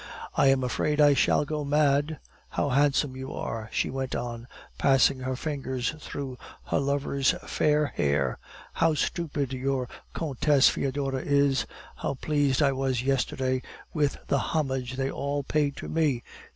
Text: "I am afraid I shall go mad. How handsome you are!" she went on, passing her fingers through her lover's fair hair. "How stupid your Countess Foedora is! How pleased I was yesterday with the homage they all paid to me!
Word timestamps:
"I 0.35 0.47
am 0.47 0.63
afraid 0.63 0.99
I 0.99 1.13
shall 1.13 1.45
go 1.45 1.63
mad. 1.63 2.17
How 2.49 2.69
handsome 2.69 3.15
you 3.15 3.31
are!" 3.35 3.69
she 3.71 3.91
went 3.91 4.15
on, 4.15 4.47
passing 4.79 5.19
her 5.19 5.35
fingers 5.35 5.93
through 5.99 6.39
her 6.71 6.79
lover's 6.79 7.35
fair 7.45 7.85
hair. 7.95 8.39
"How 8.73 8.95
stupid 8.95 9.53
your 9.53 9.87
Countess 10.15 10.69
Foedora 10.69 11.21
is! 11.23 11.67
How 11.97 12.15
pleased 12.15 12.63
I 12.63 12.71
was 12.71 13.03
yesterday 13.03 13.61
with 13.93 14.17
the 14.25 14.39
homage 14.39 14.95
they 14.95 15.11
all 15.11 15.43
paid 15.43 15.77
to 15.77 15.87
me! 15.87 16.23